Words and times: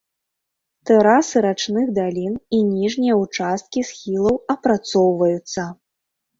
Тэрасы 0.89 1.37
рачных 1.47 1.85
далін 1.99 2.33
і 2.57 2.63
ніжнія 2.71 3.21
ўчасткі 3.23 3.87
схілаў 3.93 4.35
апрацоўваюцца. 4.57 5.71